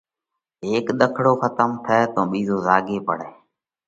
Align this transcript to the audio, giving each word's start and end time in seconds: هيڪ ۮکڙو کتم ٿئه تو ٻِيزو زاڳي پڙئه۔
هيڪ 0.67 0.87
ۮکڙو 0.99 1.33
کتم 1.41 1.71
ٿئه 1.85 1.99
تو 2.13 2.21
ٻِيزو 2.31 2.57
زاڳي 2.65 2.97
پڙئه۔ 3.07 3.29